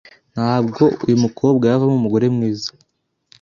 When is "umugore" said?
1.99-2.25